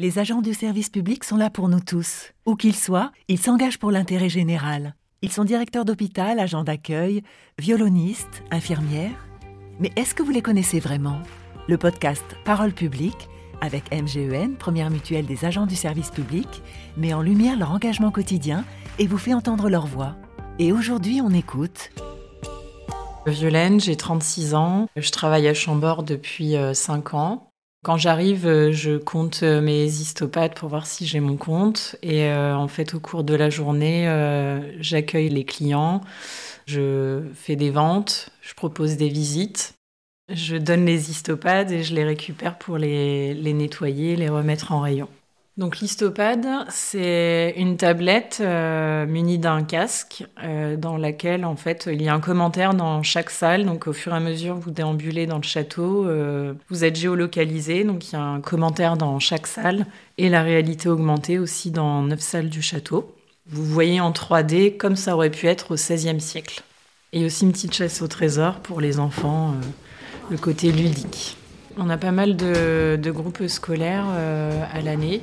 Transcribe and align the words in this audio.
Les 0.00 0.18
agents 0.18 0.42
du 0.42 0.54
service 0.54 0.90
public 0.90 1.22
sont 1.22 1.36
là 1.36 1.50
pour 1.50 1.68
nous 1.68 1.78
tous. 1.78 2.32
Où 2.46 2.56
qu'ils 2.56 2.74
soient, 2.74 3.12
ils 3.28 3.38
s'engagent 3.38 3.78
pour 3.78 3.92
l'intérêt 3.92 4.28
général. 4.28 4.96
Ils 5.22 5.30
sont 5.30 5.44
directeurs 5.44 5.84
d'hôpital, 5.84 6.40
agents 6.40 6.64
d'accueil, 6.64 7.22
violonistes, 7.60 8.42
infirmières. 8.50 9.28
Mais 9.78 9.92
est-ce 9.94 10.16
que 10.16 10.24
vous 10.24 10.32
les 10.32 10.42
connaissez 10.42 10.80
vraiment? 10.80 11.20
Le 11.68 11.78
podcast 11.78 12.24
Parole 12.44 12.72
publique, 12.72 13.28
avec 13.60 13.94
MGEN, 13.94 14.56
première 14.56 14.90
mutuelle 14.90 15.26
des 15.26 15.44
agents 15.44 15.66
du 15.66 15.76
service 15.76 16.10
public, 16.10 16.48
met 16.96 17.14
en 17.14 17.22
lumière 17.22 17.56
leur 17.56 17.70
engagement 17.70 18.10
quotidien 18.10 18.64
et 18.98 19.06
vous 19.06 19.16
fait 19.16 19.32
entendre 19.32 19.68
leur 19.68 19.86
voix. 19.86 20.16
Et 20.58 20.72
aujourd'hui, 20.72 21.20
on 21.22 21.30
écoute. 21.30 21.92
Violaine, 23.28 23.78
j'ai 23.78 23.94
36 23.94 24.54
ans. 24.54 24.88
Je 24.96 25.10
travaille 25.12 25.46
à 25.46 25.54
Chambord 25.54 26.02
depuis 26.02 26.56
5 26.72 27.14
ans. 27.14 27.53
Quand 27.84 27.98
j'arrive, 27.98 28.46
euh, 28.46 28.72
je 28.72 28.96
compte 28.96 29.42
euh, 29.42 29.60
mes 29.60 29.84
histopathes 29.84 30.54
pour 30.54 30.70
voir 30.70 30.86
si 30.86 31.06
j'ai 31.06 31.20
mon 31.20 31.36
compte. 31.36 31.96
Et 32.02 32.24
euh, 32.24 32.56
en 32.56 32.66
fait, 32.66 32.94
au 32.94 33.00
cours 33.00 33.24
de 33.24 33.34
la 33.34 33.50
journée, 33.50 34.06
j'accueille 34.80 35.28
les 35.28 35.44
clients, 35.44 36.00
je 36.66 37.20
fais 37.34 37.56
des 37.56 37.70
ventes, 37.70 38.30
je 38.40 38.54
propose 38.54 38.96
des 38.96 39.10
visites. 39.10 39.74
Je 40.30 40.56
donne 40.56 40.86
les 40.86 41.10
histopades 41.10 41.70
et 41.72 41.82
je 41.82 41.94
les 41.94 42.04
récupère 42.04 42.56
pour 42.56 42.78
les, 42.78 43.34
les 43.34 43.52
nettoyer, 43.52 44.16
les 44.16 44.30
remettre 44.30 44.72
en 44.72 44.80
rayon. 44.80 45.08
Donc 45.56 45.78
l'histopade, 45.78 46.48
c'est 46.68 47.54
une 47.56 47.76
tablette 47.76 48.38
euh, 48.40 49.06
munie 49.06 49.38
d'un 49.38 49.62
casque 49.62 50.24
euh, 50.42 50.76
dans 50.76 50.96
laquelle 50.96 51.44
en 51.44 51.54
fait 51.54 51.88
il 51.92 52.02
y 52.02 52.08
a 52.08 52.14
un 52.14 52.18
commentaire 52.18 52.74
dans 52.74 53.04
chaque 53.04 53.30
salle. 53.30 53.64
Donc 53.64 53.86
au 53.86 53.92
fur 53.92 54.12
et 54.12 54.16
à 54.16 54.20
mesure 54.20 54.56
vous 54.56 54.72
déambulez 54.72 55.26
dans 55.26 55.36
le 55.36 55.44
château, 55.44 56.06
euh, 56.06 56.54
vous 56.70 56.82
êtes 56.82 56.96
géolocalisé. 56.96 57.84
Donc 57.84 58.08
il 58.08 58.14
y 58.14 58.16
a 58.16 58.20
un 58.20 58.40
commentaire 58.40 58.96
dans 58.96 59.20
chaque 59.20 59.46
salle 59.46 59.86
et 60.18 60.28
la 60.28 60.42
réalité 60.42 60.88
augmentée 60.88 61.38
aussi 61.38 61.70
dans 61.70 62.02
neuf 62.02 62.20
salles 62.20 62.48
du 62.50 62.60
château. 62.60 63.14
Vous 63.46 63.64
voyez 63.64 64.00
en 64.00 64.10
3D 64.10 64.76
comme 64.76 64.96
ça 64.96 65.14
aurait 65.14 65.30
pu 65.30 65.46
être 65.46 65.70
au 65.70 65.74
XVIe 65.76 66.20
siècle. 66.20 66.62
Et 67.12 67.24
aussi 67.24 67.44
une 67.44 67.52
petite 67.52 67.74
chasse 67.74 68.02
au 68.02 68.08
trésor 68.08 68.56
pour 68.56 68.80
les 68.80 68.98
enfants, 68.98 69.54
le 70.30 70.36
côté 70.36 70.72
ludique. 70.72 71.36
On 71.76 71.90
a 71.90 71.96
pas 71.96 72.12
mal 72.12 72.36
de, 72.36 73.10
groupes 73.10 73.46
scolaires 73.46 74.06
euh, 74.08 74.62
à 74.72 74.80
l'année. 74.80 75.22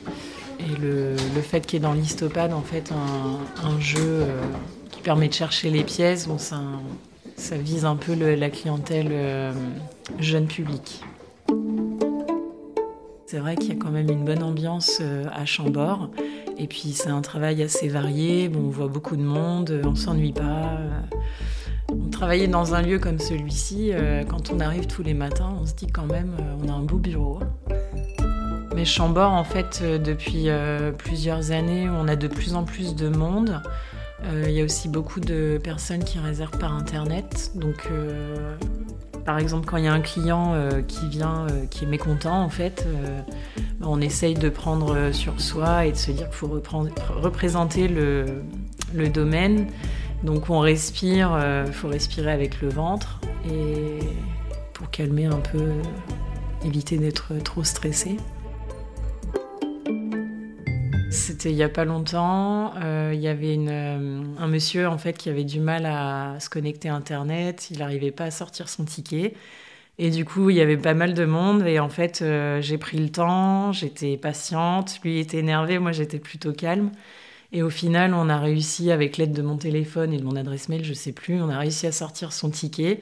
Et 0.59 0.79
le, 0.79 1.15
fait 1.41 1.65
qu'il 1.65 1.79
y 1.79 1.81
ait 1.81 1.83
dans 1.83 1.93
l'histopade 1.93 2.53
en 2.53 2.61
fait 2.61 2.91
un, 2.91 3.79
jeu 3.79 3.99
euh, 3.99 4.41
qui 4.91 5.01
permet 5.01 5.27
de 5.27 5.33
chercher 5.33 5.69
les 5.69 5.83
pièces, 5.83 6.27
ça, 6.37 7.57
vise 7.57 7.85
un 7.85 7.95
peu 7.95 8.13
la 8.13 8.49
clientèle 8.49 9.09
euh, 9.11 9.53
jeune 10.19 10.45
public. 10.45 11.01
C'est 13.25 13.39
vrai 13.39 13.55
qu'il 13.55 13.69
y 13.69 13.71
a 13.71 13.79
quand 13.79 13.91
même 13.91 14.09
une 14.09 14.25
bonne 14.25 14.43
ambiance 14.43 15.01
à 15.33 15.45
Chambord. 15.45 16.09
Et 16.57 16.67
puis 16.67 16.91
c'est 16.93 17.09
un 17.09 17.21
travail 17.21 17.63
assez 17.63 17.87
varié. 17.87 18.51
On 18.53 18.69
voit 18.69 18.89
beaucoup 18.89 19.15
de 19.15 19.23
monde, 19.23 19.81
on 19.85 19.95
s'ennuie 19.95 20.33
pas. 20.33 20.77
Travailler 22.11 22.47
dans 22.47 22.75
un 22.75 22.81
lieu 22.81 22.99
comme 22.99 23.19
celui-ci, 23.19 23.91
euh, 23.91 24.23
quand 24.23 24.51
on 24.51 24.59
arrive 24.59 24.87
tous 24.87 25.03
les 25.03 25.13
matins, 25.13 25.55
on 25.61 25.65
se 25.65 25.73
dit 25.73 25.87
quand 25.87 26.05
même, 26.05 26.35
euh, 26.39 26.63
on 26.63 26.69
a 26.69 26.73
un 26.73 26.81
beau 26.81 26.97
bureau. 26.97 27.39
Mais 28.75 28.85
Chambord, 28.85 29.33
en 29.33 29.43
fait, 29.43 29.81
euh, 29.81 29.97
depuis 29.97 30.47
plusieurs 30.97 31.51
années, 31.51 31.89
on 31.89 32.07
a 32.07 32.15
de 32.15 32.27
plus 32.27 32.55
en 32.55 32.63
plus 32.63 32.95
de 32.95 33.09
monde. 33.09 33.61
Il 34.45 34.51
y 34.51 34.61
a 34.61 34.63
aussi 34.63 34.87
beaucoup 34.87 35.19
de 35.19 35.59
personnes 35.63 36.03
qui 36.03 36.19
réservent 36.19 36.59
par 36.59 36.75
Internet. 36.75 37.51
Donc, 37.55 37.89
par 39.25 39.39
exemple, 39.39 39.65
quand 39.65 39.77
il 39.77 39.85
y 39.85 39.87
a 39.87 39.93
un 39.93 39.99
client 39.99 40.53
qui 40.87 41.09
vient, 41.09 41.47
qui 41.71 41.85
est 41.85 41.87
mécontent, 41.87 42.43
en 42.43 42.49
fait, 42.49 42.87
on 43.81 43.99
essaye 43.99 44.35
de 44.35 44.49
prendre 44.49 45.11
sur 45.11 45.41
soi 45.41 45.87
et 45.87 45.93
de 45.93 45.97
se 45.97 46.11
dire 46.11 46.27
qu'il 46.27 46.35
faut 46.35 46.61
représenter 47.19 47.87
le, 47.87 48.43
le 48.93 49.09
domaine 49.09 49.65
donc 50.23 50.49
on 50.51 50.59
respire, 50.59 51.31
il 51.35 51.43
euh, 51.43 51.71
faut 51.71 51.87
respirer 51.87 52.31
avec 52.31 52.61
le 52.61 52.69
ventre 52.69 53.19
et 53.49 53.99
pour 54.73 54.91
calmer 54.91 55.25
un 55.25 55.39
peu, 55.39 55.71
éviter 56.63 56.97
d'être 56.97 57.33
trop 57.43 57.63
stressé. 57.63 58.17
C'était 61.09 61.49
il 61.49 61.55
y 61.55 61.63
a 61.63 61.69
pas 61.69 61.85
longtemps. 61.85 62.73
Euh, 62.83 63.11
il 63.13 63.19
y 63.19 63.27
avait 63.27 63.57
euh, 63.57 64.23
un 64.37 64.47
monsieur 64.47 64.87
en 64.87 64.97
fait 64.97 65.17
qui 65.17 65.29
avait 65.29 65.43
du 65.43 65.59
mal 65.59 65.85
à 65.85 66.39
se 66.39 66.49
connecter 66.49 66.89
à 66.89 66.95
Internet. 66.95 67.69
Il 67.71 67.79
n'arrivait 67.79 68.11
pas 68.11 68.25
à 68.25 68.31
sortir 68.31 68.69
son 68.69 68.85
ticket. 68.85 69.33
Et 69.97 70.09
du 70.09 70.23
coup, 70.23 70.49
il 70.49 70.55
y 70.55 70.61
avait 70.61 70.77
pas 70.77 70.93
mal 70.93 71.13
de 71.13 71.25
monde. 71.25 71.65
Et 71.67 71.79
en 71.79 71.89
fait, 71.89 72.23
j'ai 72.61 72.77
pris 72.77 72.97
le 72.97 73.09
temps, 73.09 73.71
j'étais 73.71 74.17
patiente. 74.17 74.99
Lui 75.03 75.19
était 75.19 75.37
énervé, 75.37 75.79
moi 75.79 75.91
j'étais 75.91 76.19
plutôt 76.19 76.53
calme. 76.53 76.91
Et 77.53 77.63
au 77.63 77.69
final, 77.69 78.13
on 78.13 78.29
a 78.29 78.39
réussi, 78.39 78.91
avec 78.91 79.17
l'aide 79.17 79.33
de 79.33 79.41
mon 79.41 79.57
téléphone 79.57 80.13
et 80.13 80.17
de 80.17 80.23
mon 80.23 80.35
adresse 80.35 80.69
mail, 80.69 80.85
je 80.85 80.93
sais 80.93 81.11
plus, 81.11 81.41
on 81.41 81.49
a 81.49 81.57
réussi 81.57 81.85
à 81.85 81.91
sortir 81.91 82.31
son 82.31 82.49
ticket. 82.49 83.01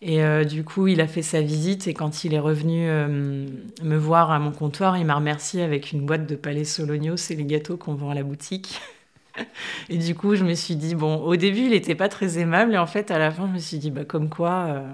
Et 0.00 0.22
euh, 0.22 0.44
du 0.44 0.62
coup, 0.62 0.86
il 0.86 1.00
a 1.00 1.08
fait 1.08 1.22
sa 1.22 1.40
visite 1.40 1.88
et 1.88 1.94
quand 1.94 2.22
il 2.24 2.34
est 2.34 2.38
revenu 2.38 2.88
euh, 2.88 3.48
me 3.82 3.96
voir 3.96 4.30
à 4.30 4.38
mon 4.38 4.52
comptoir, 4.52 4.96
il 4.96 5.04
m'a 5.06 5.16
remercié 5.16 5.62
avec 5.62 5.90
une 5.92 6.06
boîte 6.06 6.26
de 6.26 6.36
palais 6.36 6.64
Sologno, 6.64 7.16
c'est 7.16 7.34
les 7.34 7.44
gâteaux 7.44 7.76
qu'on 7.76 7.94
vend 7.94 8.10
à 8.10 8.14
la 8.14 8.22
boutique. 8.22 8.80
et 9.88 9.96
du 9.96 10.14
coup, 10.14 10.36
je 10.36 10.44
me 10.44 10.54
suis 10.54 10.76
dit, 10.76 10.94
bon, 10.94 11.16
au 11.16 11.34
début, 11.36 11.62
il 11.62 11.70
n'était 11.70 11.96
pas 11.96 12.08
très 12.08 12.38
aimable 12.38 12.74
et 12.74 12.78
en 12.78 12.86
fait, 12.86 13.10
à 13.10 13.18
la 13.18 13.30
fin, 13.30 13.48
je 13.48 13.52
me 13.54 13.58
suis 13.58 13.78
dit, 13.78 13.90
bah, 13.90 14.04
comme 14.04 14.28
quoi, 14.28 14.66
euh, 14.68 14.92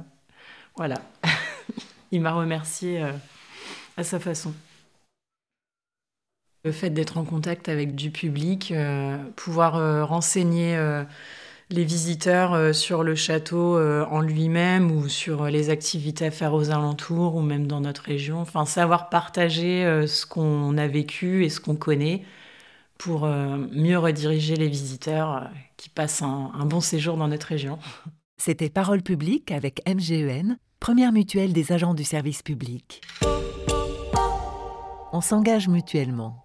voilà. 0.77 1.03
il 2.13 2.21
m'a 2.23 2.33
remercié 2.33 3.05
à 3.97 4.05
sa 4.05 4.21
façon. 4.21 4.55
Le 6.65 6.73
fait 6.73 6.89
d'être 6.89 7.19
en 7.19 7.25
contact 7.25 7.69
avec 7.69 7.95
du 7.95 8.11
public, 8.11 8.73
euh, 8.73 9.19
pouvoir 9.37 9.77
euh, 9.77 10.03
renseigner 10.03 10.75
euh, 10.79 11.05
les 11.69 11.85
visiteurs 11.85 12.75
sur 12.75 13.03
le 13.03 13.15
château 13.15 13.79
en 13.79 14.21
lui-même 14.21 14.91
ou 14.91 15.09
sur 15.09 15.47
les 15.47 15.69
activités 15.69 16.27
à 16.27 16.31
faire 16.31 16.55
aux 16.55 16.71
alentours 16.71 17.37
ou 17.37 17.43
même 17.43 17.67
dans 17.67 17.81
notre 17.81 18.03
région. 18.03 18.41
Enfin, 18.41 18.65
savoir 18.65 19.09
partager 19.09 20.05
ce 20.07 20.27
qu'on 20.27 20.77
a 20.77 20.87
vécu 20.87 21.45
et 21.45 21.49
ce 21.49 21.61
qu'on 21.61 21.75
connaît 21.75 22.23
pour 22.99 23.27
mieux 23.27 23.99
rediriger 23.99 24.57
les 24.57 24.69
visiteurs 24.69 25.49
qui 25.79 25.89
passent 25.89 26.23
un, 26.23 26.53
un 26.55 26.67
bon 26.67 26.81
séjour 26.81 27.17
dans 27.17 27.29
notre 27.29 27.47
région. 27.47 27.79
C'était 28.37 28.69
Parole 28.69 29.03
publique 29.03 29.51
avec 29.51 29.81
MGEN, 29.89 30.59
première 30.81 31.13
mutuelle 31.13 31.55
des 31.55 31.73
agents 31.73 31.95
du 31.95 32.05
service 32.05 32.43
public. 32.43 33.01
On 35.13 35.23
s'engage 35.23 35.69
mutuellement. 35.69 36.44